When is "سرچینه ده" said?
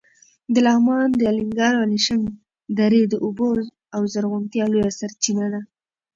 4.99-5.61